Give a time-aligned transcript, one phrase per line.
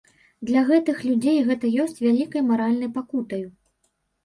[0.49, 3.45] Для гэтых людзей гэта ёсць вялікай маральнай пакутаю.